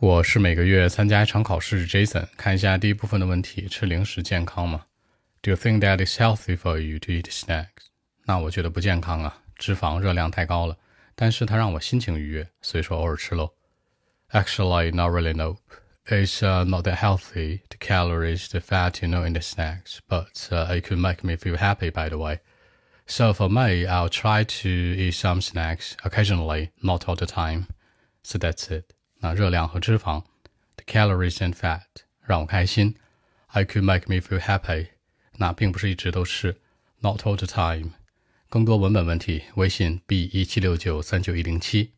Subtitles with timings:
[0.00, 2.27] 我是每个月参加一场考试，Jason。
[2.35, 4.85] 看一下第一部分的问题：吃零食健康吗？
[5.41, 7.89] Do you think that it's healthy for you to eat snacks？
[8.25, 10.77] 那我觉得不健康啊，脂肪热量太高了。
[11.15, 13.53] 但是它让我心情愉悦，所以说偶尔吃喽。
[14.31, 15.33] Actually, not really.
[15.33, 15.57] No,
[16.07, 17.61] it's uh, not that healthy.
[17.69, 21.35] The calories, the fat, you know, in the snacks, but uh, it could make me
[21.35, 21.91] feel happy.
[21.91, 22.39] By the way,
[23.05, 27.67] so for me, I'll try to eat some snacks occasionally, not all the time.
[28.23, 28.93] So that's it.
[29.21, 30.23] 那热量和脂肪
[30.75, 31.81] ，the calories and fat
[32.21, 32.95] 让我开心
[33.47, 34.87] ，I could make me feel happy。
[35.37, 36.59] 那并不是一直都是
[36.99, 37.91] ，not all the time。
[38.49, 41.91] 更多文本问题，微信 b 一七六九三九一零七。